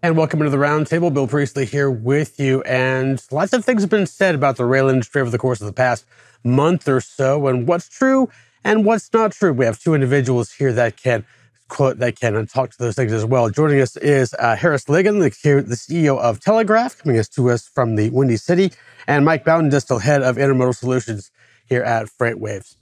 And 0.00 0.16
welcome 0.16 0.38
to 0.38 0.48
the 0.48 0.58
roundtable. 0.58 1.12
Bill 1.12 1.26
Priestley 1.26 1.64
here 1.64 1.90
with 1.90 2.38
you. 2.38 2.62
And 2.62 3.20
lots 3.32 3.52
of 3.52 3.64
things 3.64 3.82
have 3.82 3.90
been 3.90 4.06
said 4.06 4.36
about 4.36 4.56
the 4.56 4.64
rail 4.64 4.88
industry 4.88 5.20
over 5.20 5.28
the 5.28 5.38
course 5.38 5.60
of 5.60 5.66
the 5.66 5.72
past 5.72 6.04
month 6.44 6.86
or 6.86 7.00
so, 7.00 7.48
and 7.48 7.66
what's 7.66 7.88
true 7.88 8.30
and 8.62 8.84
what's 8.84 9.12
not 9.12 9.32
true. 9.32 9.52
We 9.52 9.64
have 9.64 9.80
two 9.80 9.94
individuals 9.94 10.52
here 10.52 10.72
that 10.72 10.96
can 10.96 11.26
quote 11.66 11.98
that 11.98 12.14
can 12.14 12.46
talk 12.46 12.70
to 12.70 12.78
those 12.78 12.94
things 12.94 13.12
as 13.12 13.24
well. 13.24 13.50
Joining 13.50 13.80
us 13.80 13.96
is 13.96 14.34
uh, 14.38 14.54
Harris 14.54 14.84
Ligon, 14.84 15.18
the, 15.18 15.62
the 15.62 15.74
CEO 15.74 16.16
of 16.16 16.38
Telegraph, 16.38 16.98
coming 16.98 17.20
to 17.20 17.50
us 17.50 17.66
from 17.66 17.96
the 17.96 18.08
Windy 18.10 18.36
City, 18.36 18.70
and 19.08 19.24
Mike 19.24 19.44
Baudendistel, 19.44 20.00
head 20.00 20.22
of 20.22 20.36
Intermodal 20.36 20.76
Solutions 20.76 21.32
here 21.66 21.82
at 21.82 22.06
FreightWaves. 22.06 22.76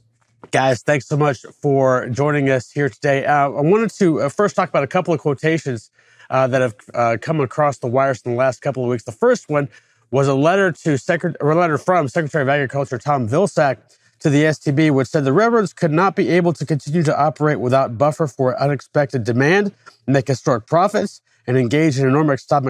Guys, 0.50 0.82
thanks 0.82 1.08
so 1.08 1.16
much 1.16 1.46
for 1.62 2.10
joining 2.10 2.50
us 2.50 2.70
here 2.70 2.90
today. 2.90 3.24
Uh, 3.24 3.48
I 3.48 3.62
wanted 3.62 3.90
to 3.92 4.20
uh, 4.20 4.28
first 4.28 4.54
talk 4.54 4.68
about 4.68 4.84
a 4.84 4.86
couple 4.86 5.14
of 5.14 5.20
quotations 5.20 5.90
uh, 6.30 6.46
that 6.46 6.60
have 6.60 6.74
uh, 6.94 7.16
come 7.20 7.40
across 7.40 7.78
the 7.78 7.86
wires 7.86 8.22
in 8.24 8.32
the 8.32 8.36
last 8.36 8.60
couple 8.60 8.82
of 8.84 8.90
weeks. 8.90 9.04
The 9.04 9.12
first 9.12 9.48
one 9.48 9.68
was 10.10 10.28
a 10.28 10.34
letter 10.34 10.72
to 10.72 10.98
Secret- 10.98 11.36
a 11.40 11.44
letter 11.44 11.78
from 11.78 12.08
Secretary 12.08 12.42
of 12.42 12.48
Agriculture 12.48 12.98
Tom 12.98 13.28
Vilsack 13.28 13.78
to 14.20 14.30
the 14.30 14.44
STB, 14.44 14.90
which 14.90 15.08
said 15.08 15.24
the 15.24 15.32
railroads 15.32 15.72
could 15.72 15.90
not 15.90 16.16
be 16.16 16.28
able 16.30 16.52
to 16.54 16.64
continue 16.64 17.02
to 17.02 17.18
operate 17.18 17.60
without 17.60 17.98
buffer 17.98 18.26
for 18.26 18.58
unexpected 18.60 19.24
demand, 19.24 19.72
make 20.06 20.26
historic 20.26 20.66
profits, 20.66 21.20
and 21.46 21.58
engage 21.58 21.98
in 21.98 22.06
enormous 22.06 22.42
stock, 22.42 22.64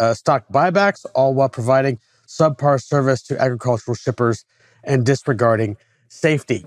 uh, 0.00 0.14
stock 0.14 0.44
buybacks, 0.52 1.04
all 1.14 1.34
while 1.34 1.48
providing 1.48 1.98
subpar 2.26 2.82
service 2.82 3.22
to 3.22 3.40
agricultural 3.40 3.94
shippers 3.94 4.44
and 4.84 5.04
disregarding 5.04 5.76
safety. 6.08 6.66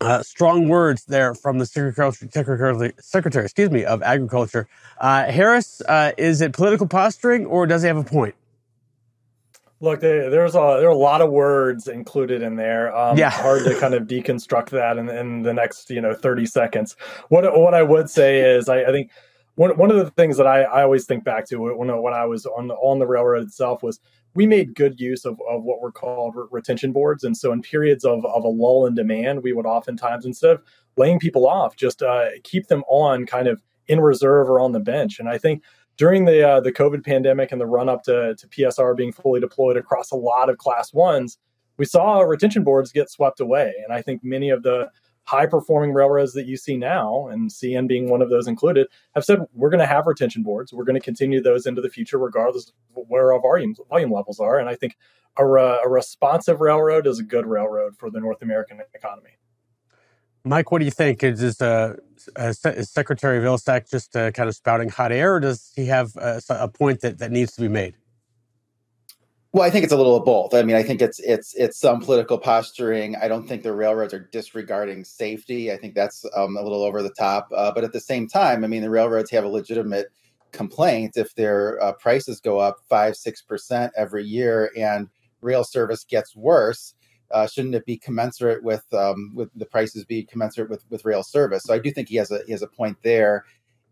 Uh, 0.00 0.22
strong 0.22 0.66
words 0.68 1.04
there 1.04 1.34
from 1.34 1.58
the 1.58 1.66
Secretary, 1.66 2.12
Secretary, 2.30 2.92
Secretary 3.00 3.44
excuse 3.44 3.70
me, 3.70 3.84
of 3.84 4.02
Agriculture. 4.02 4.66
Uh, 4.98 5.30
Harris, 5.30 5.82
uh, 5.82 6.12
is 6.16 6.40
it 6.40 6.54
political 6.54 6.86
posturing 6.86 7.44
or 7.44 7.66
does 7.66 7.82
he 7.82 7.88
have 7.88 7.98
a 7.98 8.04
point? 8.04 8.34
Look, 9.82 10.00
there's 10.00 10.54
a 10.54 10.76
there 10.78 10.88
are 10.88 10.92
a 10.92 10.94
lot 10.94 11.22
of 11.22 11.30
words 11.30 11.88
included 11.88 12.42
in 12.42 12.56
there. 12.56 12.94
Um, 12.94 13.16
yeah, 13.16 13.30
hard 13.30 13.64
to 13.64 13.78
kind 13.78 13.94
of 13.94 14.04
deconstruct 14.04 14.70
that 14.70 14.98
in, 14.98 15.08
in 15.08 15.42
the 15.42 15.54
next 15.54 15.88
you 15.90 16.02
know 16.02 16.14
30 16.14 16.44
seconds. 16.46 16.96
What 17.28 17.58
what 17.58 17.72
I 17.72 17.82
would 17.82 18.10
say 18.10 18.40
is 18.40 18.68
I, 18.68 18.82
I 18.82 18.92
think 18.92 19.10
one 19.54 19.76
one 19.78 19.90
of 19.90 19.96
the 19.96 20.10
things 20.10 20.36
that 20.36 20.46
I, 20.46 20.62
I 20.62 20.82
always 20.82 21.06
think 21.06 21.24
back 21.24 21.46
to 21.46 21.56
when 21.56 22.02
when 22.02 22.12
I 22.12 22.26
was 22.26 22.44
on 22.44 22.68
the, 22.68 22.74
on 22.74 22.98
the 22.98 23.06
railroad 23.06 23.42
itself 23.46 23.82
was 23.82 24.00
we 24.34 24.46
made 24.46 24.74
good 24.74 25.00
use 25.00 25.24
of, 25.24 25.38
of 25.48 25.64
what 25.64 25.80
were 25.80 25.92
called 25.92 26.36
retention 26.50 26.92
boards. 26.92 27.24
And 27.24 27.36
so 27.36 27.52
in 27.52 27.62
periods 27.62 28.04
of, 28.04 28.24
of 28.24 28.44
a 28.44 28.48
lull 28.48 28.86
in 28.86 28.94
demand, 28.94 29.42
we 29.42 29.52
would 29.52 29.66
oftentimes, 29.66 30.24
instead 30.24 30.52
of 30.52 30.62
laying 30.96 31.18
people 31.18 31.48
off, 31.48 31.76
just 31.76 32.02
uh, 32.02 32.26
keep 32.44 32.68
them 32.68 32.84
on 32.88 33.26
kind 33.26 33.48
of 33.48 33.60
in 33.88 34.00
reserve 34.00 34.48
or 34.48 34.60
on 34.60 34.72
the 34.72 34.80
bench. 34.80 35.18
And 35.18 35.28
I 35.28 35.36
think 35.36 35.62
during 35.96 36.24
the 36.24 36.48
uh, 36.48 36.60
the 36.60 36.72
COVID 36.72 37.04
pandemic 37.04 37.52
and 37.52 37.60
the 37.60 37.66
run 37.66 37.88
up 37.88 38.04
to, 38.04 38.34
to 38.34 38.48
PSR 38.48 38.96
being 38.96 39.12
fully 39.12 39.40
deployed 39.40 39.76
across 39.76 40.10
a 40.10 40.16
lot 40.16 40.48
of 40.48 40.58
class 40.58 40.94
ones, 40.94 41.36
we 41.76 41.84
saw 41.84 42.20
retention 42.20 42.62
boards 42.62 42.92
get 42.92 43.10
swept 43.10 43.40
away. 43.40 43.74
And 43.84 43.92
I 43.92 44.00
think 44.00 44.22
many 44.22 44.50
of 44.50 44.62
the 44.62 44.90
high 45.30 45.46
performing 45.46 45.92
railroads 45.92 46.32
that 46.32 46.46
you 46.46 46.56
see 46.56 46.76
now, 46.76 47.28
and 47.28 47.50
CN 47.50 47.86
being 47.86 48.10
one 48.10 48.20
of 48.20 48.30
those 48.30 48.48
included, 48.48 48.88
have 49.14 49.24
said 49.24 49.38
we're 49.54 49.70
going 49.70 49.78
to 49.80 49.86
have 49.86 50.06
retention 50.06 50.42
boards. 50.42 50.72
We're 50.72 50.84
going 50.84 51.00
to 51.00 51.04
continue 51.04 51.40
those 51.40 51.66
into 51.66 51.80
the 51.80 51.88
future, 51.88 52.18
regardless 52.18 52.72
of 52.96 53.04
where 53.06 53.32
our 53.32 53.40
volume, 53.40 53.76
volume 53.88 54.12
levels 54.12 54.40
are. 54.40 54.58
And 54.58 54.68
I 54.68 54.74
think 54.74 54.96
a, 55.38 55.44
a 55.44 55.88
responsive 55.88 56.60
railroad 56.60 57.06
is 57.06 57.20
a 57.20 57.22
good 57.22 57.46
railroad 57.46 57.96
for 57.96 58.10
the 58.10 58.18
North 58.18 58.42
American 58.42 58.80
economy. 58.92 59.30
Mike, 60.42 60.72
what 60.72 60.80
do 60.80 60.84
you 60.84 60.90
think? 60.90 61.22
Is, 61.22 61.38
this, 61.38 61.62
uh, 61.62 61.94
uh, 62.36 62.52
is 62.64 62.90
Secretary 62.90 63.38
Vilsack 63.38 63.88
just 63.88 64.16
uh, 64.16 64.32
kind 64.32 64.48
of 64.48 64.56
spouting 64.56 64.88
hot 64.88 65.12
air, 65.12 65.34
or 65.36 65.40
does 65.40 65.70
he 65.76 65.86
have 65.86 66.16
uh, 66.16 66.40
a 66.48 66.66
point 66.66 67.02
that, 67.02 67.18
that 67.18 67.30
needs 67.30 67.54
to 67.54 67.60
be 67.60 67.68
made? 67.68 67.94
Well, 69.52 69.64
I 69.64 69.70
think 69.70 69.82
it's 69.82 69.92
a 69.92 69.96
little 69.96 70.14
of 70.14 70.24
both. 70.24 70.54
I 70.54 70.62
mean, 70.62 70.76
I 70.76 70.82
think 70.84 71.02
it's 71.02 71.18
it's 71.18 71.54
it's 71.54 71.76
some 71.76 72.00
political 72.00 72.38
posturing. 72.38 73.16
I 73.16 73.26
don't 73.26 73.48
think 73.48 73.64
the 73.64 73.72
railroads 73.72 74.14
are 74.14 74.28
disregarding 74.30 75.04
safety. 75.04 75.72
I 75.72 75.76
think 75.76 75.94
that's 75.96 76.24
um, 76.36 76.56
a 76.56 76.62
little 76.62 76.84
over 76.84 77.02
the 77.02 77.10
top. 77.10 77.48
Uh, 77.54 77.72
but 77.72 77.82
at 77.82 77.92
the 77.92 78.00
same 78.00 78.28
time, 78.28 78.62
I 78.62 78.68
mean, 78.68 78.82
the 78.82 78.90
railroads 78.90 79.30
have 79.32 79.42
a 79.44 79.48
legitimate 79.48 80.06
complaint 80.52 81.16
if 81.16 81.34
their 81.34 81.82
uh, 81.82 81.92
prices 81.94 82.40
go 82.40 82.58
up 82.60 82.76
five 82.88 83.16
six 83.16 83.42
percent 83.42 83.92
every 83.96 84.24
year 84.24 84.70
and 84.76 85.08
rail 85.40 85.64
service 85.64 86.04
gets 86.04 86.36
worse. 86.36 86.94
Uh, 87.32 87.46
shouldn't 87.46 87.74
it 87.74 87.86
be 87.86 87.96
commensurate 87.96 88.62
with 88.62 88.84
um, 88.94 89.32
with 89.34 89.50
the 89.56 89.66
prices 89.66 90.04
be 90.04 90.22
commensurate 90.22 90.70
with 90.70 90.84
with 90.90 91.04
rail 91.04 91.24
service? 91.24 91.64
So 91.64 91.74
I 91.74 91.78
do 91.80 91.90
think 91.90 92.08
he 92.08 92.16
has 92.16 92.30
a 92.30 92.40
he 92.46 92.52
has 92.52 92.62
a 92.62 92.68
point 92.68 92.98
there. 93.02 93.44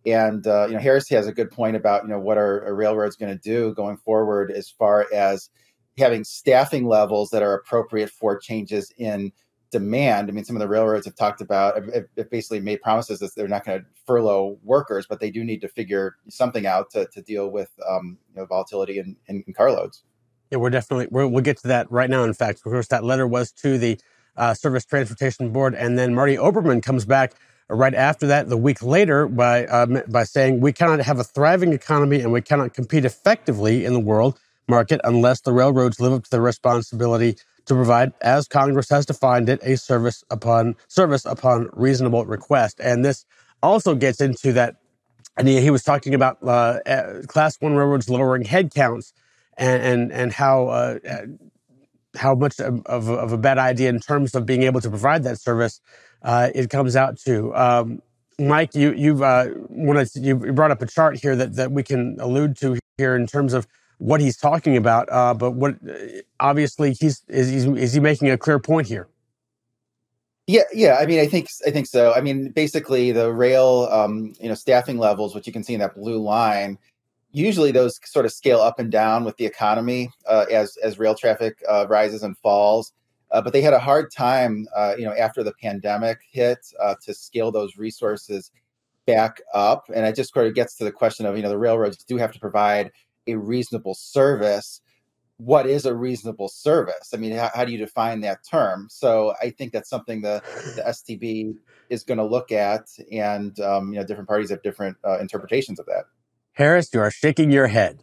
And 0.07 0.47
uh, 0.47 0.67
you 0.69 0.75
know, 0.75 0.81
Harris 0.81 1.09
has 1.11 1.27
a 1.27 1.33
good 1.33 1.51
point 1.51 1.77
about 1.77 2.03
you 2.03 2.09
know 2.09 2.21
what 2.21 2.39
are, 2.39 2.75
railroads 2.75 3.17
going 3.17 3.37
to 3.37 3.43
do 3.43 3.75
going 3.75 3.97
forward 3.97 4.51
as 4.51 4.71
far 4.71 5.07
as 5.13 5.51
having 5.99 6.25
staffing 6.25 6.87
levels 6.87 7.31
that 7.31 7.43
are 7.43 7.55
appropriate 7.55 8.11
for 8.11 8.39
changes 8.39 8.93
in 8.99 9.33
demand. 9.71 10.29
I 10.29 10.33
mean, 10.33 10.45
some 10.45 10.57
of 10.57 10.61
the 10.61 10.69
railroads 10.69 11.05
have 11.07 11.17
talked 11.17 11.41
about 11.41 11.83
have, 11.95 12.31
basically 12.31 12.61
made 12.61 12.81
promises 12.81 13.19
that 13.21 13.35
they're 13.35 13.49
not 13.49 13.65
going 13.65 13.81
to 13.81 13.87
furlough 14.07 14.59
workers, 14.63 15.07
but 15.09 15.21
they 15.21 15.31
do 15.31 15.45
need 15.45 15.61
to 15.61 15.69
figure 15.69 16.17
something 16.29 16.67
out 16.67 16.91
to, 16.93 17.07
to 17.13 17.23
deal 17.23 17.51
with 17.51 17.71
um, 17.89 18.19
you 18.31 18.41
know, 18.41 18.47
volatility 18.47 18.99
in, 18.99 19.17
in, 19.27 19.45
in 19.47 19.53
carloads. 19.53 20.05
Yeah, 20.51 20.59
we're 20.59 20.71
definitely 20.71 21.09
we 21.11 21.27
will 21.27 21.43
get 21.43 21.59
to 21.59 21.69
that 21.69 21.91
right 21.91 22.09
now. 22.09 22.25
In 22.25 22.33
fact, 22.33 22.61
of 22.61 22.65
course, 22.65 22.89
that 22.89 23.05
letter 23.05 23.27
was 23.27 23.53
to 23.53 23.77
the 23.77 24.01
uh, 24.37 24.55
Surface 24.55 24.87
Transportation 24.87 25.53
Board, 25.53 25.75
and 25.75 25.99
then 25.99 26.15
Marty 26.15 26.37
Oberman 26.37 26.83
comes 26.83 27.05
back 27.05 27.35
right 27.69 27.95
after 27.95 28.27
that, 28.29 28.49
the 28.49 28.57
week 28.57 28.83
later, 28.83 29.27
by 29.27 29.67
um, 29.67 30.03
by 30.09 30.25
saying 30.25 30.61
we 30.61 30.73
cannot 30.73 31.01
have 31.01 31.19
a 31.19 31.25
thriving 31.25 31.73
economy 31.73 32.21
and 32.21 32.33
we 32.33 32.41
cannot 32.41 32.75
compete 32.75 33.05
effectively 33.05 33.85
in 33.85 33.93
the 33.93 34.01
world 34.01 34.39
market 34.69 35.01
unless 35.05 35.41
the 35.41 35.53
railroads 35.53 36.01
live 36.01 36.13
up 36.13 36.25
to 36.25 36.31
their 36.31 36.41
responsibility 36.41 37.37
to 37.67 37.75
provide, 37.75 38.13
as 38.23 38.49
Congress 38.49 38.89
has 38.89 39.07
defined 39.07 39.49
it, 39.49 39.61
a 39.63 39.77
service 39.77 40.25
upon 40.31 40.77
service 40.89 41.25
upon 41.25 41.69
reasonable 41.73 42.25
request. 42.25 42.81
And 42.83 43.05
this 43.05 43.25
also 43.63 43.95
gets 43.95 44.21
into 44.21 44.53
that. 44.55 44.77
And 45.37 45.47
he, 45.47 45.61
he 45.61 45.71
was 45.71 45.85
talking 45.85 46.15
about 46.15 46.39
uh, 46.43 46.81
uh 46.87 47.23
class 47.27 47.61
one 47.61 47.75
railroads 47.75 48.09
lowering 48.09 48.45
headcounts 48.45 49.13
and 49.57 49.83
and 49.83 50.13
and 50.13 50.33
how 50.33 50.69
uh, 50.69 50.99
uh 51.09 51.27
how 52.17 52.35
much 52.35 52.59
of, 52.59 52.85
of, 52.87 53.33
a 53.33 53.39
bad 53.39 53.59
idea 53.59 53.89
in 53.91 54.01
terms 54.01 54.35
of 54.35 54.47
being 54.47 54.63
able 54.63 54.81
to 54.81 54.89
provide 54.89 55.23
that 55.25 55.39
service 55.39 55.81
uh, 56.23 56.51
it 56.55 56.71
comes 56.71 56.97
out 56.97 57.19
to. 57.19 57.55
Um, 57.55 58.03
Mike, 58.39 58.75
you 58.75 58.93
you've 58.93 59.23
uh, 59.23 59.49
wanted 59.69 60.09
to, 60.13 60.21
you 60.21 60.37
brought 60.37 60.71
up 60.71 60.81
a 60.83 60.87
chart 60.87 61.19
here 61.21 61.35
that 61.37 61.55
that 61.57 61.73
we 61.73 61.83
can 61.83 62.17
allude 62.21 62.57
to 62.59 62.79
here 62.97 63.17
in 63.17 63.27
terms 63.27 63.53
of 63.53 63.67
what 63.99 64.21
he's 64.21 64.37
talking 64.37 64.77
about. 64.77 65.09
Uh, 65.11 65.35
but 65.35 65.53
what 65.53 65.77
obviously 66.41 66.93
he's 66.93 67.23
is, 67.29 67.49
he's 67.51 67.65
is 67.65 67.93
he 67.93 68.01
making 68.01 68.31
a 68.31 68.39
clear 68.39 68.59
point 68.59 68.87
here? 68.87 69.09
Yeah, 70.47 70.63
yeah. 70.73 70.97
I 70.99 71.05
mean, 71.05 71.21
I 71.21 71.27
think 71.27 71.49
I 71.67 71.71
think 71.71 71.87
so. 71.87 72.15
I 72.15 72.21
mean, 72.21 72.51
basically, 72.51 73.13
the 73.13 73.33
rail, 73.33 73.89
um, 73.91 74.33
you 74.41 74.49
know, 74.49 74.55
staffing 74.55 74.99
levels, 74.99 75.35
which 75.35 75.47
you 75.47 75.53
can 75.53 75.63
see 75.63 75.75
in 75.75 75.81
that 75.81 75.95
blue 75.95 76.19
line, 76.19 76.79
usually 77.33 77.71
those 77.71 78.01
sort 78.05 78.25
of 78.25 78.33
scale 78.33 78.61
up 78.61 78.79
and 78.79 78.91
down 78.91 79.25
with 79.25 79.37
the 79.37 79.45
economy 79.45 80.11
uh, 80.27 80.47
as 80.51 80.77
as 80.83 80.99
rail 80.99 81.15
traffic 81.15 81.63
uh, 81.69 81.87
rises 81.89 82.23
and 82.23 82.37
falls. 82.39 82.93
Uh, 83.31 83.43
but 83.43 83.53
they 83.53 83.61
had 83.61 83.75
a 83.75 83.79
hard 83.79 84.11
time, 84.11 84.67
uh, 84.75 84.95
you 84.99 85.05
know, 85.05 85.15
after 85.15 85.43
the 85.43 85.53
pandemic 85.61 86.21
hit, 86.31 86.59
uh, 86.81 86.95
to 87.05 87.13
scale 87.13 87.53
those 87.53 87.77
resources 87.77 88.51
back 89.07 89.41
up. 89.55 89.85
And 89.95 90.07
it 90.07 90.15
just 90.15 90.33
sort 90.33 90.47
of 90.47 90.55
gets 90.55 90.77
to 90.77 90.85
the 90.85 90.93
question 90.93 91.27
of, 91.27 91.37
you 91.37 91.43
know, 91.43 91.49
the 91.49 91.59
railroads 91.59 92.05
do 92.05 92.17
have 92.17 92.33
to 92.33 92.41
provide 92.41 92.93
a 93.27 93.37
reasonable 93.37 93.95
service. 93.95 94.81
What 95.37 95.67
is 95.67 95.87
a 95.87 95.95
reasonable 95.95 96.49
service? 96.49 97.11
I 97.15 97.17
mean, 97.17 97.33
how, 97.33 97.51
how 97.55 97.65
do 97.65 97.73
you 97.73 97.79
define 97.79 98.21
that 98.23 98.41
term? 98.49 98.89
So 98.91 99.35
I 99.41 99.51
think 99.51 99.73
that's 99.73 99.89
something 99.89 100.23
the, 100.23 100.43
the 100.77 100.83
STB 100.83 101.55
is 101.91 102.03
going 102.03 102.19
to 102.19 102.25
look 102.25 102.53
at, 102.53 102.89
and 103.11 103.59
um, 103.61 103.93
you 103.93 103.99
know, 103.99 104.05
different 104.05 104.29
parties 104.29 104.51
have 104.51 104.63
different 104.63 104.97
uh, 105.07 105.19
interpretations 105.21 105.79
of 105.79 105.87
that. 105.87 106.05
Harris, 106.53 106.91
you 106.93 107.01
are 107.01 107.11
shaking 107.11 107.51
your 107.51 107.69
head. 107.69 108.03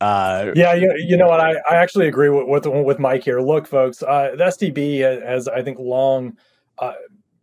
Uh, 0.00 0.52
yeah, 0.54 0.74
you, 0.74 0.92
you 0.96 1.16
know 1.16 1.28
what? 1.28 1.40
I, 1.40 1.54
I 1.70 1.76
actually 1.76 2.08
agree 2.08 2.28
with, 2.28 2.46
with, 2.46 2.66
with 2.66 2.98
Mike 2.98 3.24
here. 3.24 3.40
Look, 3.40 3.66
folks, 3.66 4.02
uh, 4.02 4.32
the 4.36 4.44
STB 4.44 5.00
has, 5.24 5.48
I 5.48 5.62
think, 5.62 5.78
long, 5.78 6.36
uh, 6.78 6.92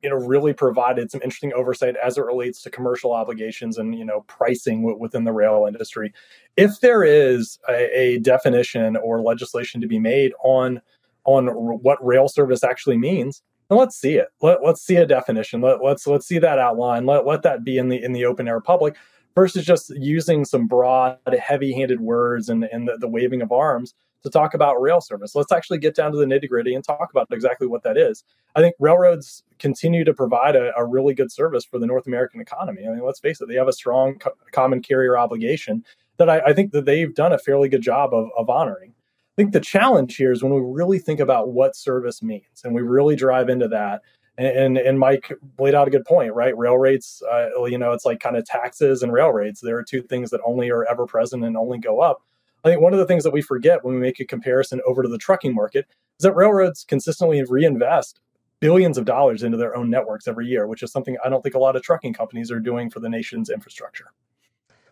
you 0.04 0.10
know, 0.10 0.16
really 0.16 0.54
provided 0.54 1.12
some 1.12 1.22
interesting 1.22 1.54
oversight 1.54 1.96
as 1.96 2.18
it 2.18 2.26
relates 2.26 2.62
to 2.64 2.70
commercial 2.70 3.14
obligations 3.14 3.78
and 3.78 3.98
you 3.98 4.04
know 4.04 4.22
pricing 4.22 4.82
w- 4.82 5.00
within 5.00 5.24
the 5.24 5.32
rail 5.32 5.66
industry. 5.68 6.12
If 6.58 6.80
there 6.82 7.04
is 7.04 7.60
a, 7.70 8.00
a 8.00 8.20
definition 8.20 8.98
or 8.98 9.22
legislation 9.22 9.80
to 9.82 9.88
be 9.88 10.00
made 10.00 10.34
on 10.44 10.82
on 11.24 11.50
r- 11.50 11.56
what 11.56 12.04
rail 12.06 12.28
service 12.28 12.64
actually 12.64 12.98
means, 12.98 13.44
then 13.70 13.78
let's 13.78 13.96
see 13.96 14.16
it. 14.16 14.30
Let, 14.42 14.64
let's 14.64 14.82
see 14.82 14.96
a 14.96 15.06
definition. 15.06 15.62
Let, 15.62 15.84
let's 15.84 16.08
let's 16.08 16.28
see 16.28 16.40
that 16.40 16.58
outline. 16.58 17.06
Let, 17.06 17.28
let 17.28 17.44
that 17.44 17.64
be 17.64 17.78
in 17.78 17.90
the 17.90 18.04
in 18.04 18.12
the 18.12 18.26
open 18.26 18.48
air 18.48 18.60
public 18.60 18.96
versus 19.36 19.66
just 19.66 19.90
using 19.92 20.46
some 20.46 20.68
broad, 20.68 21.18
heavy 21.40 21.74
handed 21.74 22.02
words 22.02 22.50
and, 22.50 22.64
and 22.66 22.88
the, 22.88 22.98
the, 22.98 23.08
waving 23.08 23.42
of 23.42 23.52
arms 23.52 23.94
to 24.24 24.30
talk 24.30 24.54
about 24.54 24.82
rail 24.82 25.02
service. 25.02 25.36
Let's 25.36 25.52
actually 25.52 25.80
get 25.80 25.96
down 25.96 26.12
to 26.12 26.18
the 26.18 26.26
nitty 26.26 26.50
gritty 26.50 26.76
and 26.76 26.84
talk 26.84 27.10
about 27.12 27.28
exactly 27.32 27.68
what 27.68 27.84
that 27.84 27.98
is. 27.98 28.24
I 28.56 28.62
think 28.62 28.76
railroads 28.80 29.44
continue 29.60 30.04
to 30.04 30.14
provide 30.14 30.56
a, 30.56 30.72
a, 30.78 30.86
really 30.86 31.14
good 31.14 31.32
service 31.32 31.66
for 31.66 31.80
the 31.80 31.88
North 31.88 32.08
American 32.08 32.42
economy. 32.42 32.86
I 32.86 32.92
mean, 32.92 33.06
let's 33.06 33.20
face 33.20 33.42
it, 33.42 33.48
they 33.48 33.56
have 33.56 33.68
a 33.68 33.74
strong 33.74 34.20
co- 34.20 34.36
common 34.52 34.82
carrier 34.82 35.18
obligation 35.18 35.86
that 36.18 36.30
I, 36.30 36.40
I 36.48 36.54
think 36.54 36.72
that 36.74 36.86
they've 36.86 37.14
done 37.14 37.34
a 37.34 37.40
fairly 37.40 37.70
good 37.70 37.82
job 37.82 38.14
of, 38.14 38.30
of 38.38 38.50
honoring. 38.50 38.92
I 38.92 39.36
think 39.42 39.54
the 39.54 39.62
challenge 39.62 40.18
here 40.18 40.32
is 40.32 40.44
when 40.44 40.54
we 40.54 40.62
really 40.62 41.00
think 41.00 41.20
about 41.20 41.50
what 41.50 41.76
service 41.76 42.22
means 42.22 42.62
and 42.64 42.76
we 42.76 42.82
really 42.82 43.16
drive 43.16 43.50
into 43.50 43.68
that. 43.70 44.02
And, 44.38 44.78
and, 44.78 44.98
Mike 44.98 45.32
laid 45.60 45.76
out 45.76 45.88
a 45.88 45.92
good 45.92 46.06
point, 46.06 46.34
right? 46.34 46.58
Rail 46.58 46.78
rates, 46.78 47.22
uh, 47.32 47.66
you 47.66 47.78
know, 47.78 47.92
it's 47.92 48.06
like 48.06 48.22
kind 48.22 48.38
of 48.38 48.46
taxes 48.46 49.04
and 49.04 49.12
rail 49.12 49.30
rates. 49.30 49.60
There 49.60 49.78
are 49.78 49.84
two 49.84 50.02
things 50.02 50.30
that 50.32 50.40
only 50.46 50.72
are 50.72 50.86
ever 50.90 51.06
present 51.06 51.44
and 51.44 51.58
only 51.58 51.78
go 51.78 52.00
up. 52.00 52.24
I 52.64 52.70
think 52.70 52.82
one 52.82 52.94
of 52.94 53.00
the 53.00 53.06
things 53.06 53.24
that 53.24 53.34
we 53.34 53.42
forget 53.42 53.84
when 53.84 53.94
we 53.96 54.00
make 54.00 54.20
a 54.20 54.26
comparison 54.26 54.82
over 54.88 55.04
to 55.04 55.10
the 55.10 55.18
trucking 55.18 55.54
market 55.54 55.86
is 56.18 56.24
that 56.24 56.34
railroads 56.34 56.86
consistently 56.86 57.44
reinvest 57.44 58.20
billions 58.62 58.98
of 58.98 59.06
dollars 59.06 59.44
into 59.44 59.58
their 59.58 59.76
own 59.76 59.90
networks 59.90 60.28
every 60.28 60.48
year, 60.48 60.68
which 60.68 60.84
is 60.84 60.92
something 60.92 61.18
I 61.26 61.30
don't 61.30 61.42
think 61.42 61.56
a 61.56 61.60
lot 61.60 61.76
of 61.76 61.82
trucking 61.82 62.14
companies 62.14 62.52
are 62.52 62.60
doing 62.60 62.90
for 62.90 63.00
the 63.00 63.10
nation's 63.10 63.50
infrastructure. 63.50 64.12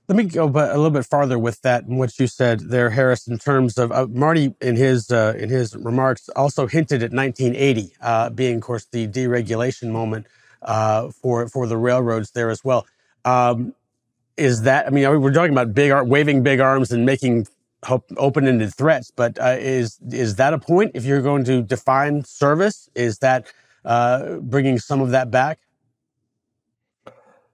Let 0.09 0.15
me 0.15 0.23
go 0.23 0.45
a 0.45 0.49
little 0.49 0.89
bit 0.89 1.05
farther 1.05 1.37
with 1.37 1.61
that 1.61 1.83
and 1.83 1.99
what 1.99 2.17
you 2.17 2.25
said 2.25 2.61
there, 2.61 2.89
Harris. 2.89 3.27
In 3.27 3.37
terms 3.37 3.77
of 3.77 3.91
uh, 3.91 4.07
Marty, 4.07 4.55
in 4.59 4.75
his 4.75 5.11
uh, 5.11 5.35
in 5.37 5.49
his 5.49 5.75
remarks, 5.75 6.29
also 6.29 6.65
hinted 6.65 7.03
at 7.03 7.11
1980 7.11 7.93
uh, 8.01 8.31
being, 8.31 8.55
of 8.55 8.63
course, 8.63 8.85
the 8.91 9.07
deregulation 9.07 9.91
moment 9.91 10.25
uh, 10.63 11.09
for 11.11 11.47
for 11.47 11.67
the 11.67 11.77
railroads 11.77 12.31
there 12.31 12.49
as 12.49 12.63
well. 12.63 12.87
Um, 13.23 13.75
is 14.35 14.63
that? 14.63 14.87
I 14.87 14.89
mean, 14.89 15.21
we're 15.21 15.31
talking 15.31 15.51
about 15.51 15.75
big, 15.75 15.93
waving 16.07 16.41
big 16.41 16.59
arms 16.59 16.91
and 16.91 17.05
making 17.05 17.47
open-ended 18.17 18.73
threats, 18.73 19.11
but 19.15 19.39
uh, 19.39 19.57
is 19.59 19.99
is 20.11 20.37
that 20.37 20.55
a 20.55 20.57
point? 20.57 20.93
If 20.95 21.05
you're 21.05 21.21
going 21.21 21.43
to 21.43 21.61
define 21.61 22.23
service, 22.23 22.89
is 22.95 23.19
that 23.19 23.45
uh, 23.85 24.37
bringing 24.37 24.79
some 24.79 25.01
of 25.01 25.11
that 25.11 25.29
back? 25.29 25.59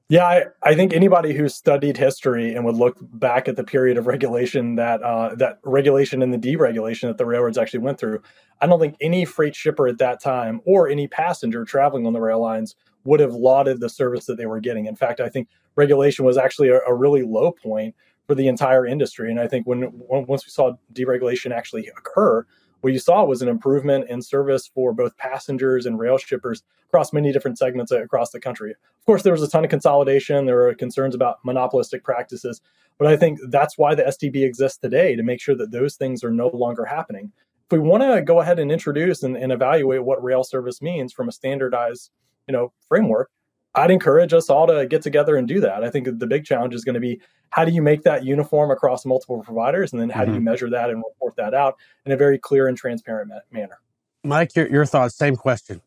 Yeah, 0.07 0.25
I, 0.25 0.43
I, 0.61 0.75
think 0.75 0.93
anybody 0.93 1.33
who's 1.33 1.55
studied 1.55 1.97
history 1.97 2.53
and 2.53 2.63
would 2.63 2.75
look 2.75 2.95
back 3.01 3.47
at 3.47 3.55
the 3.55 3.63
period 3.63 3.97
of 3.97 4.05
regulation 4.05 4.75
that 4.75 5.01
uh, 5.01 5.33
that 5.35 5.57
regulation 5.63 6.21
and 6.21 6.31
the 6.31 6.37
deregulation 6.37 7.07
that 7.07 7.17
the 7.17 7.25
railroads 7.25 7.57
actually 7.57 7.79
went 7.79 7.99
through, 7.99 8.21
I 8.61 8.67
don't 8.67 8.79
think 8.79 8.97
any 9.01 9.25
freight 9.25 9.55
shipper 9.55 9.87
at 9.87 9.97
that 9.97 10.21
time 10.21 10.61
or 10.63 10.87
any 10.87 11.07
passenger 11.07 11.65
traveling 11.65 12.05
on 12.05 12.13
the 12.13 12.21
rail 12.21 12.39
lines 12.39 12.75
would 13.03 13.19
have 13.19 13.33
lauded 13.33 13.79
the 13.79 13.89
service 13.89 14.25
that 14.25 14.37
they 14.37 14.45
were 14.45 14.59
getting. 14.59 14.85
In 14.85 14.95
fact, 14.95 15.19
I 15.19 15.27
think 15.27 15.47
regulation 15.75 16.23
was 16.23 16.37
actually 16.37 16.69
a, 16.69 16.81
a 16.87 16.93
really 16.93 17.23
low 17.23 17.51
point 17.51 17.95
for 18.27 18.35
the 18.35 18.47
entire 18.47 18.85
industry. 18.85 19.31
And 19.31 19.39
I 19.39 19.47
think 19.47 19.65
when 19.65 19.91
once 19.91 20.45
we 20.45 20.51
saw 20.51 20.73
deregulation 20.93 21.51
actually 21.51 21.87
occur, 21.87 22.45
what 22.85 22.93
you 22.93 22.99
saw 22.99 23.23
was 23.23 23.41
an 23.41 23.49
improvement 23.49 24.07
in 24.11 24.21
service 24.21 24.67
for 24.67 24.93
both 24.93 25.17
passengers 25.17 25.87
and 25.87 25.97
rail 25.97 26.19
shippers 26.19 26.61
across 26.87 27.11
many 27.11 27.31
different 27.33 27.57
segments 27.57 27.91
across 27.91 28.29
the 28.29 28.39
country. 28.39 28.69
Of 28.73 29.05
course, 29.07 29.23
there 29.23 29.33
was 29.33 29.41
a 29.41 29.49
ton 29.49 29.63
of 29.63 29.71
consolidation. 29.71 30.45
There 30.45 30.57
were 30.57 30.75
concerns 30.75 31.15
about 31.15 31.37
monopolistic 31.43 32.03
practices, 32.03 32.61
but 32.99 33.07
I 33.07 33.17
think 33.17 33.39
that's 33.49 33.75
why 33.75 33.95
the 33.95 34.03
STB 34.03 34.43
exists 34.43 34.77
today 34.77 35.15
to 35.15 35.23
make 35.23 35.41
sure 35.41 35.55
that 35.55 35.71
those 35.71 35.95
things 35.95 36.23
are 36.23 36.29
no 36.29 36.49
longer 36.49 36.85
happening. 36.85 37.31
If 37.65 37.71
we 37.71 37.79
want 37.79 38.03
to 38.03 38.21
go 38.21 38.39
ahead 38.39 38.59
and 38.59 38.71
introduce 38.71 39.23
and, 39.23 39.35
and 39.35 39.51
evaluate 39.51 40.03
what 40.03 40.23
rail 40.23 40.43
service 40.43 40.79
means 40.79 41.11
from 41.11 41.27
a 41.27 41.31
standardized, 41.31 42.11
you 42.47 42.51
know, 42.51 42.71
framework, 42.87 43.31
I'd 43.75 43.91
encourage 43.91 44.33
us 44.33 44.49
all 44.49 44.67
to 44.67 44.85
get 44.85 45.01
together 45.01 45.35
and 45.35 45.47
do 45.47 45.59
that. 45.61 45.83
I 45.83 45.89
think 45.89 46.07
the 46.19 46.27
big 46.27 46.45
challenge 46.45 46.73
is 46.73 46.83
going 46.83 46.93
to 46.95 46.99
be 46.99 47.19
how 47.49 47.65
do 47.65 47.71
you 47.71 47.81
make 47.81 48.03
that 48.03 48.25
uniform 48.25 48.71
across 48.71 49.05
multiple 49.05 49.41
providers, 49.43 49.93
and 49.93 50.01
then 50.01 50.09
how 50.09 50.21
mm-hmm. 50.21 50.25
do 50.25 50.31
you 50.33 50.37
mm-hmm. 50.39 50.45
measure 50.45 50.69
that 50.69 50.89
and 50.89 50.97
report 50.97 51.35
that 51.37 51.53
out 51.53 51.75
in 52.05 52.11
a 52.11 52.17
very 52.17 52.37
clear 52.37 52.67
and 52.67 52.77
transparent 52.77 53.29
ma- 53.29 53.39
manner. 53.51 53.79
Mike, 54.23 54.55
your, 54.55 54.67
your 54.67 54.85
thoughts? 54.85 55.15
Same 55.15 55.35
question. 55.35 55.81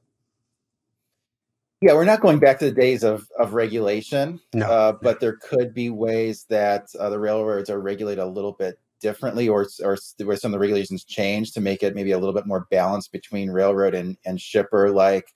Yeah, 1.80 1.94
we're 1.94 2.04
not 2.04 2.20
going 2.20 2.40
back 2.40 2.58
to 2.58 2.64
the 2.64 2.72
days 2.72 3.04
of 3.04 3.28
of 3.38 3.54
regulation, 3.54 4.40
no. 4.52 4.66
uh, 4.66 4.92
but 5.00 5.20
there 5.20 5.36
could 5.36 5.72
be 5.72 5.90
ways 5.90 6.44
that 6.48 6.88
uh, 6.98 7.08
the 7.08 7.20
railroads 7.20 7.70
are 7.70 7.80
regulated 7.80 8.22
a 8.22 8.26
little 8.26 8.52
bit 8.52 8.80
differently, 9.00 9.48
or 9.48 9.66
or 9.84 9.96
where 10.24 10.36
some 10.36 10.48
of 10.48 10.52
the 10.52 10.58
regulations 10.58 11.04
change 11.04 11.52
to 11.52 11.60
make 11.60 11.84
it 11.84 11.94
maybe 11.94 12.10
a 12.10 12.18
little 12.18 12.34
bit 12.34 12.46
more 12.46 12.66
balanced 12.70 13.12
between 13.12 13.50
railroad 13.50 13.94
and 13.94 14.16
and 14.24 14.40
shipper, 14.40 14.90
like 14.90 15.32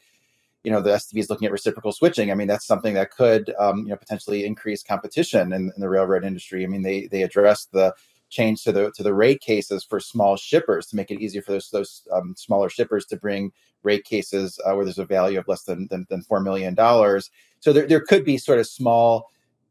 you 0.64 0.70
know 0.70 0.80
the 0.80 0.90
STB 0.90 1.18
is 1.18 1.30
looking 1.30 1.46
at 1.46 1.52
reciprocal 1.52 1.92
switching. 1.92 2.30
I 2.30 2.34
mean, 2.34 2.48
that's 2.48 2.66
something 2.66 2.94
that 2.94 3.10
could 3.10 3.54
um, 3.58 3.80
you 3.80 3.90
know 3.90 3.96
potentially 3.96 4.44
increase 4.44 4.82
competition 4.82 5.52
in, 5.52 5.72
in, 5.74 5.80
the 5.80 5.88
railroad 5.88 6.24
industry. 6.24 6.64
I 6.64 6.68
mean, 6.68 6.82
they 6.82 7.06
they 7.06 7.22
addressed 7.22 7.72
the 7.72 7.94
change 8.30 8.62
to 8.64 8.72
the 8.72 8.92
to 8.92 9.02
the 9.02 9.14
rate 9.14 9.40
cases 9.40 9.84
for 9.84 10.00
small 10.00 10.36
shippers 10.36 10.86
to 10.86 10.96
make 10.96 11.10
it 11.10 11.20
easier 11.20 11.42
for 11.42 11.52
those 11.52 11.70
those 11.70 12.02
um, 12.12 12.34
smaller 12.36 12.68
shippers 12.68 13.06
to 13.06 13.16
bring 13.16 13.52
rate 13.82 14.04
cases 14.04 14.58
uh, 14.64 14.72
where 14.74 14.84
there's 14.84 14.98
a 14.98 15.04
value 15.04 15.38
of 15.38 15.48
less 15.48 15.64
than 15.64 15.88
than, 15.90 16.06
than 16.08 16.22
four 16.22 16.40
million 16.40 16.74
dollars. 16.74 17.30
So 17.60 17.72
there 17.72 17.86
there 17.86 18.00
could 18.00 18.24
be 18.24 18.38
sort 18.38 18.58
of 18.58 18.66
small 18.66 19.30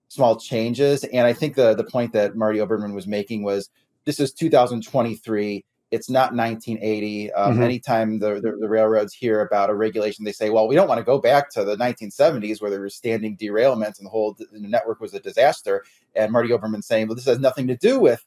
small 0.10 0.38
changes. 0.38 1.06
And 1.06 1.26
I 1.26 1.32
think 1.32 1.56
the 1.56 1.74
the 1.74 1.86
point 1.86 2.12
that 2.14 2.36
Marty 2.36 2.60
Oberman 2.60 2.94
was 2.94 3.08
making 3.08 3.44
was 3.44 3.70
this 4.06 4.20
is 4.20 4.34
2023 4.34 5.64
it's 5.92 6.10
not 6.10 6.34
1980. 6.34 7.34
Um, 7.34 7.54
mm-hmm. 7.54 7.64
Anytime 7.64 8.20
the, 8.20 8.36
the, 8.36 8.58
the, 8.60 8.70
railroads 8.70 9.14
hear 9.14 9.42
about 9.42 9.70
a 9.70 9.76
regulation, 9.76 10.24
they 10.24 10.32
say, 10.32 10.50
well, 10.50 10.68
we 10.68 10.74
don't 10.74 10.88
want 10.88 11.00
to 11.00 11.04
go 11.04 11.20
back 11.20 11.50
to 11.52 11.66
the 11.66 11.76
1970s 11.76 12.62
where 12.62 12.72
there 12.72 12.80
were 12.80 12.90
standing 12.90 13.36
derailments 13.36 13.98
and 13.98 14.06
the 14.06 14.10
whole 14.10 14.34
the 14.34 14.48
network 14.60 15.02
was 15.02 15.14
a 15.14 15.20
disaster. 15.20 15.84
And 16.16 16.32
Marty 16.32 16.50
Oberman 16.50 16.84
saying, 16.84 17.08
well, 17.08 17.16
this 17.16 17.26
has 17.26 17.40
nothing 17.40 17.68
to 17.68 17.76
do 17.76 18.00
with 18.00 18.26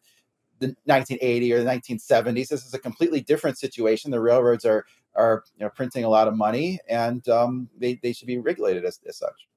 the 0.58 0.76
1980 0.84 1.52
or 1.54 1.62
the 1.62 1.70
1970s. 1.70 2.48
This 2.48 2.66
is 2.66 2.74
a 2.74 2.78
completely 2.78 3.20
different 3.20 3.58
situation. 3.58 4.10
The 4.10 4.20
railroads 4.20 4.64
are 4.64 4.84
are 5.16 5.44
you 5.56 5.64
know 5.64 5.70
printing 5.70 6.04
a 6.04 6.08
lot 6.08 6.28
of 6.28 6.36
money, 6.36 6.80
and 6.88 7.26
um, 7.28 7.68
they 7.78 7.94
they 8.02 8.12
should 8.12 8.26
be 8.26 8.38
regulated 8.38 8.84
as, 8.84 9.00
as 9.08 9.16
such. 9.16 9.48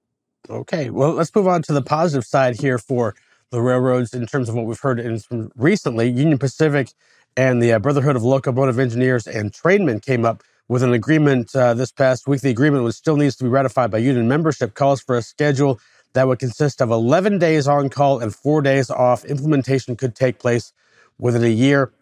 Okay, 0.49 0.89
well, 0.89 1.13
let's 1.13 1.33
move 1.35 1.47
on 1.47 1.61
to 1.63 1.73
the 1.73 1.81
positive 1.81 2.25
side 2.25 2.59
here 2.59 2.77
for 2.77 3.15
the 3.51 3.61
railroads 3.61 4.13
in 4.13 4.25
terms 4.25 4.49
of 4.49 4.55
what 4.55 4.65
we've 4.65 4.79
heard 4.79 4.99
in, 4.99 5.19
recently. 5.55 6.09
Union 6.09 6.37
Pacific 6.37 6.89
and 7.37 7.61
the 7.61 7.71
uh, 7.71 7.79
Brotherhood 7.79 8.15
of 8.15 8.23
Locomotive 8.23 8.79
Engineers 8.79 9.27
and 9.27 9.53
Trainmen 9.53 10.01
came 10.01 10.25
up 10.25 10.43
with 10.67 10.81
an 10.83 10.91
agreement 10.91 11.55
uh, 11.55 11.75
this 11.75 11.91
past 11.91 12.27
week. 12.27 12.41
The 12.41 12.49
agreement, 12.49 12.83
which 12.83 12.95
still 12.95 13.15
needs 13.15 13.35
to 13.37 13.43
be 13.43 13.49
ratified 13.49 13.91
by 13.91 13.99
union 13.99 14.27
membership, 14.27 14.73
calls 14.73 15.01
for 15.01 15.15
a 15.15 15.21
schedule 15.21 15.79
that 16.13 16.27
would 16.27 16.39
consist 16.39 16.81
of 16.81 16.89
11 16.89 17.37
days 17.37 17.67
on 17.67 17.89
call 17.89 18.19
and 18.19 18.35
four 18.35 18.61
days 18.63 18.89
off. 18.89 19.23
Implementation 19.23 19.95
could 19.95 20.15
take 20.15 20.39
place 20.39 20.73
within 21.19 21.43
a 21.43 21.49
year 21.49 21.93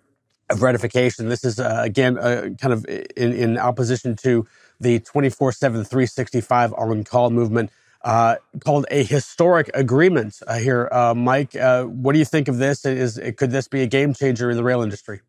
of 0.50 0.62
ratification. 0.62 1.28
This 1.28 1.44
is, 1.44 1.60
uh, 1.60 1.82
again, 1.84 2.18
uh, 2.18 2.50
kind 2.60 2.74
of 2.74 2.86
in, 2.86 3.34
in, 3.34 3.58
opposition 3.58 4.16
to 4.18 4.48
the 4.80 5.00
24 5.00 5.52
7, 5.52 5.84
365 5.84 6.74
on 6.74 7.04
call 7.04 7.30
movement. 7.30 7.72
Uh, 8.04 8.36
called 8.64 8.86
a 8.92 9.04
historic 9.04 9.72
agreement 9.74 10.40
uh, 10.46 10.60
here. 10.60 10.88
Mike, 11.16 11.56
what 11.56 12.14
do 12.14 12.20
you 12.20 12.26
think 12.26 12.48
of 12.48 12.58
this? 12.60 12.86
Is 12.86 13.20
could 13.36 13.50
this 13.50 13.68
be 13.68 13.82
a 13.82 13.88
game 13.88 14.14
changer 14.14 14.52
in 14.52 14.58
the 14.58 14.64
rail 14.64 14.84
industry? 14.84 15.22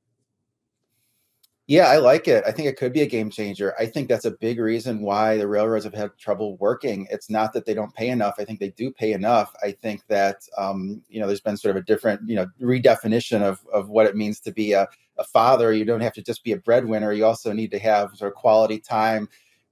Yeah, 1.69 1.87
I 1.89 1.97
like 1.97 2.29
it. 2.29 2.45
I 2.47 2.53
think 2.53 2.69
it 2.69 2.77
could 2.77 2.93
be 2.93 3.03
a 3.03 3.07
game 3.07 3.29
changer. 3.29 3.75
I 3.77 3.87
think 3.87 4.09
that's 4.09 4.25
a 4.25 4.31
big 4.31 4.61
reason 4.61 5.01
why 5.01 5.37
the 5.37 5.49
railroads 5.49 5.85
have 5.85 5.95
had 5.95 6.17
trouble 6.17 6.57
working. 6.59 7.09
It's 7.11 7.29
not 7.29 7.53
that 7.55 7.67
they 7.67 7.75
don't 7.75 7.93
pay 7.93 8.11
enough. 8.11 8.37
I 8.39 8.45
think 8.45 8.61
they 8.61 8.71
do 8.71 8.93
pay 8.93 9.13
enough. 9.13 9.53
I 9.65 9.73
think 9.73 10.07
that 10.07 10.43
um, 10.57 11.03
you 11.09 11.19
know 11.19 11.27
there's 11.27 11.41
been 11.41 11.57
sort 11.57 11.75
of 11.77 11.83
a 11.83 11.85
different 11.85 12.21
you 12.29 12.37
know 12.37 12.47
redefinition 12.61 13.43
of 13.43 13.59
of 13.73 13.89
what 13.89 14.07
it 14.07 14.15
means 14.15 14.39
to 14.41 14.53
be 14.53 14.75
a, 14.75 14.87
a 15.19 15.25
father. 15.25 15.73
You 15.73 15.85
don't 15.85 16.03
have 16.03 16.15
to 16.15 16.23
just 16.23 16.45
be 16.45 16.53
a 16.53 16.57
breadwinner. 16.57 17.13
You 17.13 17.25
also 17.25 17.53
need 17.53 17.73
to 17.73 17.81
have 17.81 18.15
sort 18.15 18.31
of 18.31 18.37
quality 18.37 18.79
time 18.79 19.29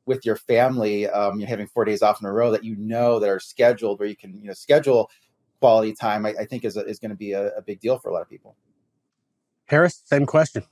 with 0.06 0.26
your 0.26 0.36
family, 0.36 1.08
um, 1.08 1.38
you're 1.38 1.48
having 1.48 1.66
four 1.66 1.84
days 1.84 2.02
off 2.02 2.20
in 2.20 2.26
a 2.26 2.32
row 2.32 2.50
that 2.50 2.64
you 2.64 2.76
know 2.76 3.18
that 3.18 3.28
are 3.28 3.40
scheduled, 3.40 3.98
where 3.98 4.08
you 4.08 4.16
can 4.16 4.40
you 4.40 4.48
know 4.48 4.52
schedule 4.52 5.10
quality 5.60 5.94
time. 5.94 6.26
I, 6.26 6.34
I 6.40 6.44
think 6.44 6.64
is 6.64 6.76
a, 6.76 6.84
is 6.84 6.98
going 6.98 7.10
to 7.10 7.16
be 7.16 7.32
a, 7.32 7.48
a 7.56 7.62
big 7.62 7.80
deal 7.80 7.98
for 7.98 8.10
a 8.10 8.12
lot 8.12 8.22
of 8.22 8.28
people. 8.28 8.56
Harris, 9.66 10.02
same 10.04 10.26
question. 10.26 10.64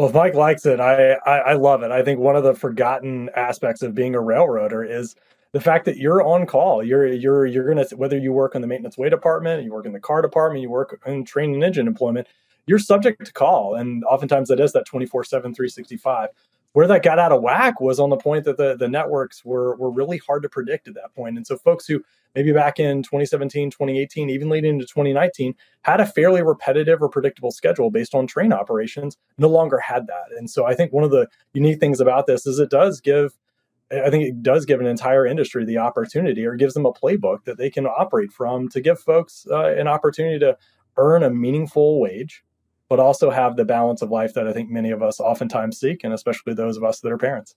Well, 0.00 0.08
if 0.08 0.14
Mike 0.14 0.32
likes 0.32 0.64
it, 0.64 0.80
I, 0.80 1.12
I, 1.26 1.38
I 1.40 1.52
love 1.52 1.82
it. 1.82 1.90
I 1.90 2.02
think 2.02 2.20
one 2.20 2.34
of 2.34 2.42
the 2.42 2.54
forgotten 2.54 3.28
aspects 3.36 3.82
of 3.82 3.94
being 3.94 4.14
a 4.14 4.20
railroader 4.22 4.82
is 4.82 5.14
the 5.52 5.60
fact 5.60 5.84
that 5.84 5.98
you're 5.98 6.22
on 6.22 6.46
call. 6.46 6.82
You're 6.82 7.06
you're 7.08 7.44
you're 7.44 7.68
gonna 7.68 7.84
whether 7.96 8.16
you 8.16 8.32
work 8.32 8.54
in 8.54 8.62
the 8.62 8.66
maintenance 8.66 8.96
way 8.96 9.10
department, 9.10 9.62
you 9.62 9.70
work 9.70 9.84
in 9.84 9.92
the 9.92 10.00
car 10.00 10.22
department, 10.22 10.62
you 10.62 10.70
work 10.70 10.98
in 11.04 11.26
train 11.26 11.52
and 11.52 11.62
engine 11.62 11.86
employment, 11.86 12.28
you're 12.66 12.78
subject 12.78 13.26
to 13.26 13.30
call, 13.34 13.74
and 13.74 14.02
oftentimes 14.04 14.48
that 14.48 14.58
is 14.58 14.72
that 14.72 14.86
24/7, 14.86 15.28
365 15.28 16.30
where 16.72 16.86
that 16.86 17.02
got 17.02 17.18
out 17.18 17.32
of 17.32 17.42
whack 17.42 17.80
was 17.80 17.98
on 17.98 18.10
the 18.10 18.16
point 18.16 18.44
that 18.44 18.56
the, 18.56 18.76
the 18.76 18.88
networks 18.88 19.44
were 19.44 19.76
were 19.76 19.90
really 19.90 20.18
hard 20.18 20.42
to 20.42 20.48
predict 20.48 20.88
at 20.88 20.94
that 20.94 21.14
point. 21.14 21.36
And 21.36 21.46
so 21.46 21.56
folks 21.56 21.86
who 21.86 22.02
maybe 22.34 22.52
back 22.52 22.78
in 22.78 23.02
2017, 23.02 23.70
2018, 23.70 24.30
even 24.30 24.48
leading 24.48 24.74
into 24.74 24.86
2019, 24.86 25.54
had 25.82 26.00
a 26.00 26.06
fairly 26.06 26.42
repetitive 26.42 27.02
or 27.02 27.08
predictable 27.08 27.50
schedule 27.50 27.90
based 27.90 28.14
on 28.14 28.26
train 28.26 28.52
operations, 28.52 29.16
no 29.38 29.48
longer 29.48 29.78
had 29.78 30.06
that. 30.06 30.36
And 30.38 30.48
so 30.48 30.64
I 30.64 30.74
think 30.74 30.92
one 30.92 31.04
of 31.04 31.10
the 31.10 31.26
unique 31.54 31.80
things 31.80 32.00
about 32.00 32.26
this 32.26 32.46
is 32.46 32.58
it 32.58 32.70
does 32.70 33.00
give 33.00 33.36
I 33.92 34.08
think 34.08 34.24
it 34.24 34.42
does 34.42 34.66
give 34.66 34.80
an 34.80 34.86
entire 34.86 35.26
industry 35.26 35.64
the 35.64 35.78
opportunity 35.78 36.46
or 36.46 36.54
gives 36.54 36.74
them 36.74 36.86
a 36.86 36.92
playbook 36.92 37.44
that 37.44 37.58
they 37.58 37.70
can 37.70 37.86
operate 37.86 38.32
from 38.32 38.68
to 38.68 38.80
give 38.80 39.00
folks 39.00 39.46
uh, 39.50 39.74
an 39.74 39.88
opportunity 39.88 40.38
to 40.38 40.56
earn 40.96 41.24
a 41.24 41.30
meaningful 41.30 42.00
wage 42.00 42.44
but 42.90 42.98
also 43.00 43.30
have 43.30 43.56
the 43.56 43.64
balance 43.64 44.02
of 44.02 44.10
life 44.10 44.34
that 44.34 44.46
I 44.46 44.52
think 44.52 44.68
many 44.68 44.90
of 44.90 45.00
us 45.00 45.20
oftentimes 45.20 45.78
seek, 45.78 46.04
and 46.04 46.12
especially 46.12 46.52
those 46.52 46.76
of 46.76 46.84
us 46.84 47.00
that 47.00 47.10
are 47.10 47.16
parents. 47.16 47.54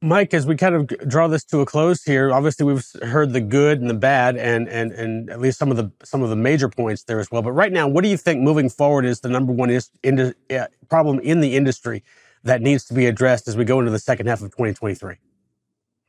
Mike, 0.00 0.34
as 0.34 0.46
we 0.46 0.56
kind 0.56 0.74
of 0.74 0.86
draw 1.08 1.28
this 1.28 1.44
to 1.44 1.60
a 1.60 1.66
close 1.66 2.02
here, 2.02 2.32
obviously 2.32 2.66
we've 2.66 2.86
heard 3.02 3.32
the 3.32 3.40
good 3.40 3.80
and 3.80 3.88
the 3.88 3.94
bad, 3.94 4.36
and 4.36 4.68
and 4.68 4.92
and 4.92 5.30
at 5.30 5.40
least 5.40 5.58
some 5.58 5.70
of 5.70 5.76
the 5.76 5.90
some 6.02 6.22
of 6.22 6.30
the 6.30 6.36
major 6.36 6.68
points 6.68 7.04
there 7.04 7.20
as 7.20 7.30
well. 7.30 7.42
But 7.42 7.52
right 7.52 7.72
now, 7.72 7.86
what 7.86 8.02
do 8.02 8.10
you 8.10 8.16
think 8.16 8.40
moving 8.40 8.68
forward 8.68 9.04
is 9.04 9.20
the 9.20 9.28
number 9.28 9.52
one 9.52 9.70
is, 9.70 9.90
in, 10.02 10.34
uh, 10.50 10.66
problem 10.88 11.20
in 11.20 11.40
the 11.40 11.56
industry 11.56 12.02
that 12.44 12.60
needs 12.60 12.84
to 12.86 12.94
be 12.94 13.06
addressed 13.06 13.46
as 13.46 13.56
we 13.56 13.64
go 13.64 13.78
into 13.78 13.90
the 13.90 13.98
second 13.98 14.26
half 14.26 14.42
of 14.42 14.50
2023? 14.50 15.16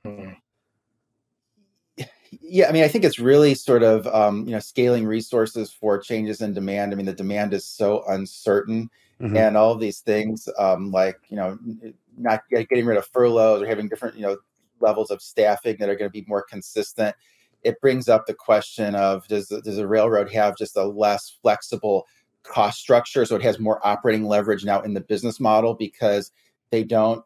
Hmm. 0.06 0.30
Yeah, 2.42 2.68
I 2.68 2.72
mean, 2.72 2.84
I 2.84 2.88
think 2.88 3.04
it's 3.04 3.20
really 3.20 3.56
sort 3.56 3.84
of 3.84 4.08
um, 4.08 4.46
you 4.46 4.52
know 4.52 4.60
scaling 4.60 5.06
resources 5.06 5.72
for 5.72 6.00
changes 6.00 6.42
in 6.42 6.54
demand. 6.54 6.92
I 6.92 6.96
mean, 6.96 7.06
the 7.06 7.14
demand 7.14 7.54
is 7.54 7.66
so 7.66 8.04
uncertain, 8.08 8.90
mm-hmm. 9.22 9.36
and 9.36 9.58
all 9.58 9.72
of 9.72 9.80
these 9.80 10.00
things 10.00 10.50
um, 10.58 10.92
like 10.92 11.20
you 11.30 11.38
know 11.38 11.58
not 12.18 12.42
getting 12.50 12.86
rid 12.86 12.98
of 12.98 13.08
furloughs 13.08 13.62
or 13.62 13.68
having 13.68 13.88
different 13.88 14.16
you 14.16 14.24
know 14.24 14.38
levels 14.80 15.12
of 15.12 15.22
staffing 15.22 15.78
that 15.80 15.90
are 15.90 15.96
going 15.96 16.10
to 16.10 16.22
be 16.22 16.26
more 16.28 16.44
consistent. 16.44 17.16
It 17.64 17.80
brings 17.82 18.08
up 18.08 18.26
the 18.26 18.34
question 18.34 18.96
of 18.96 19.28
does 19.28 19.48
does 19.48 19.78
a 19.78 19.88
railroad 19.88 20.32
have 20.32 20.58
just 20.58 20.78
a 20.78 20.84
less 20.84 21.38
flexible 21.42 22.08
cost 22.44 22.80
structure, 22.80 23.26
so 23.26 23.36
it 23.36 23.42
has 23.42 23.60
more 23.60 23.86
operating 23.86 24.26
leverage 24.26 24.66
now 24.66 24.82
in 24.82 24.94
the 24.94 25.02
business 25.02 25.40
model 25.40 25.74
because 25.74 26.32
they 26.72 26.84
don't 26.84 27.24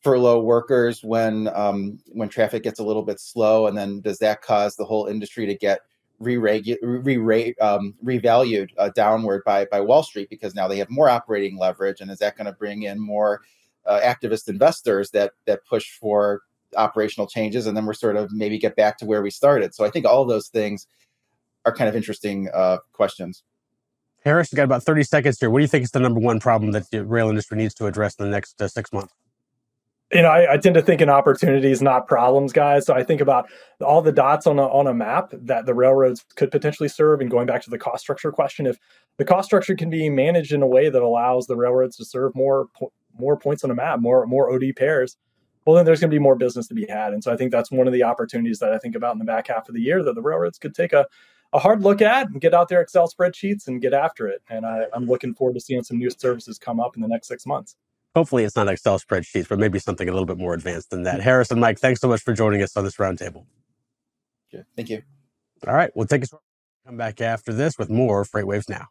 furlough 0.00 0.40
workers 0.40 1.02
when 1.02 1.48
um, 1.54 1.98
when 2.08 2.28
traffic 2.28 2.62
gets 2.62 2.80
a 2.80 2.84
little 2.84 3.02
bit 3.02 3.20
slow, 3.20 3.66
and 3.66 3.76
then 3.76 4.00
does 4.00 4.18
that 4.18 4.42
cause 4.42 4.76
the 4.76 4.84
whole 4.84 5.06
industry 5.06 5.46
to 5.46 5.54
get 5.54 5.80
re-regu- 6.20 6.78
re 6.82 7.54
um, 7.60 7.94
revalued 8.04 8.70
uh, 8.78 8.90
downward 8.90 9.42
by 9.44 9.64
by 9.66 9.80
Wall 9.80 10.02
Street 10.02 10.30
because 10.30 10.54
now 10.54 10.68
they 10.68 10.78
have 10.78 10.90
more 10.90 11.08
operating 11.08 11.58
leverage, 11.58 12.00
and 12.00 12.10
is 12.10 12.18
that 12.18 12.36
going 12.36 12.46
to 12.46 12.52
bring 12.52 12.82
in 12.82 12.98
more 12.98 13.42
uh, 13.86 14.00
activist 14.02 14.48
investors 14.48 15.10
that 15.10 15.32
that 15.46 15.64
push 15.66 15.90
for 15.90 16.42
operational 16.76 17.26
changes, 17.26 17.66
and 17.66 17.76
then 17.76 17.86
we're 17.86 17.94
sort 17.94 18.16
of 18.16 18.32
maybe 18.32 18.58
get 18.58 18.76
back 18.76 18.98
to 18.98 19.06
where 19.06 19.22
we 19.22 19.30
started. 19.30 19.74
So 19.74 19.84
I 19.84 19.90
think 19.90 20.06
all 20.06 20.24
those 20.24 20.48
things 20.48 20.86
are 21.64 21.74
kind 21.74 21.88
of 21.88 21.96
interesting 21.96 22.48
uh, 22.54 22.78
questions. 22.92 23.42
Harris, 24.24 24.52
you 24.52 24.56
got 24.56 24.64
about 24.64 24.82
30 24.82 25.04
seconds 25.04 25.38
here. 25.38 25.48
What 25.48 25.58
do 25.58 25.62
you 25.62 25.68
think 25.68 25.84
is 25.84 25.90
the 25.90 26.00
number 26.00 26.20
one 26.20 26.40
problem 26.40 26.72
that 26.72 26.90
the 26.90 27.04
rail 27.04 27.28
industry 27.28 27.56
needs 27.56 27.72
to 27.74 27.86
address 27.86 28.16
in 28.16 28.24
the 28.24 28.30
next 28.30 28.60
uh, 28.60 28.68
six 28.68 28.92
months? 28.92 29.12
You 30.12 30.22
know, 30.22 30.28
I, 30.28 30.54
I, 30.54 30.56
tend 30.56 30.74
to 30.74 30.82
think 30.82 31.02
in 31.02 31.10
opportunities, 31.10 31.82
not 31.82 32.06
problems, 32.06 32.52
guys. 32.52 32.86
So 32.86 32.94
I 32.94 33.02
think 33.02 33.20
about 33.20 33.48
all 33.82 34.00
the 34.00 34.12
dots 34.12 34.46
on 34.46 34.58
a, 34.58 34.66
on 34.66 34.86
a 34.86 34.94
map 34.94 35.30
that 35.32 35.66
the 35.66 35.74
railroads 35.74 36.24
could 36.34 36.50
potentially 36.50 36.88
serve. 36.88 37.20
And 37.20 37.30
going 37.30 37.46
back 37.46 37.62
to 37.64 37.70
the 37.70 37.78
cost 37.78 38.04
structure 38.04 38.32
question, 38.32 38.66
if 38.66 38.78
the 39.18 39.24
cost 39.24 39.46
structure 39.46 39.74
can 39.74 39.90
be 39.90 40.08
managed 40.08 40.52
in 40.52 40.62
a 40.62 40.66
way 40.66 40.88
that 40.88 41.02
allows 41.02 41.46
the 41.46 41.56
railroads 41.56 41.96
to 41.96 42.04
serve 42.04 42.34
more 42.34 42.68
more 43.18 43.36
points 43.36 43.64
on 43.64 43.70
a 43.70 43.74
map, 43.74 44.00
more 44.00 44.26
more 44.26 44.50
OD 44.52 44.74
pairs, 44.76 45.16
well, 45.66 45.76
then 45.76 45.84
there's 45.84 46.00
going 46.00 46.10
to 46.10 46.14
be 46.14 46.22
more 46.22 46.36
business 46.36 46.66
to 46.68 46.74
be 46.74 46.86
had. 46.86 47.12
And 47.12 47.22
so 47.22 47.30
I 47.30 47.36
think 47.36 47.52
that's 47.52 47.70
one 47.70 47.86
of 47.86 47.92
the 47.92 48.04
opportunities 48.04 48.60
that 48.60 48.72
I 48.72 48.78
think 48.78 48.94
about 48.94 49.12
in 49.12 49.18
the 49.18 49.24
back 49.26 49.48
half 49.48 49.68
of 49.68 49.74
the 49.74 49.82
year 49.82 50.02
that 50.02 50.14
the 50.14 50.22
railroads 50.22 50.58
could 50.58 50.74
take 50.74 50.94
a 50.94 51.06
a 51.52 51.58
hard 51.58 51.82
look 51.82 52.02
at 52.02 52.28
and 52.28 52.40
get 52.40 52.54
out 52.54 52.68
their 52.68 52.80
Excel 52.80 53.08
spreadsheets 53.08 53.68
and 53.68 53.80
get 53.80 53.94
after 53.94 54.28
it. 54.28 54.42
And 54.50 54.66
I, 54.66 54.84
I'm 54.92 55.06
looking 55.06 55.34
forward 55.34 55.54
to 55.54 55.60
seeing 55.60 55.82
some 55.82 55.98
new 55.98 56.10
services 56.10 56.58
come 56.58 56.80
up 56.80 56.96
in 56.96 57.02
the 57.02 57.08
next 57.08 57.28
six 57.28 57.46
months. 57.46 57.76
Hopefully, 58.14 58.44
it's 58.44 58.56
not 58.56 58.68
Excel 58.68 58.98
spreadsheets, 58.98 59.48
but 59.48 59.58
maybe 59.58 59.78
something 59.78 60.08
a 60.08 60.12
little 60.12 60.26
bit 60.26 60.38
more 60.38 60.54
advanced 60.54 60.90
than 60.90 61.04
that. 61.04 61.20
Harrison, 61.20 61.60
Mike, 61.60 61.78
thanks 61.78 62.00
so 62.00 62.08
much 62.08 62.22
for 62.22 62.32
joining 62.32 62.62
us 62.62 62.76
on 62.76 62.84
this 62.84 62.96
roundtable. 62.96 63.44
Thank 64.76 64.90
you. 64.90 65.02
All 65.66 65.74
right, 65.74 65.90
we'll 65.94 66.06
take 66.06 66.22
a 66.22 66.26
short 66.26 66.42
come 66.86 66.96
back 66.96 67.20
after 67.20 67.52
this 67.52 67.78
with 67.78 67.90
more 67.90 68.24
FreightWaves 68.24 68.68
Now. 68.68 68.86